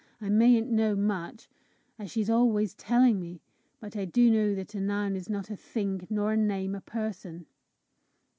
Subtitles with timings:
[0.19, 1.47] I mayn't know much,
[1.99, 3.39] as she's always telling me,
[3.79, 6.81] but I do know that a noun is not a thing, nor a name a
[6.81, 7.45] person!"